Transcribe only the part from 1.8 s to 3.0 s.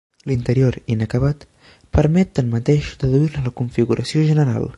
permet tanmateix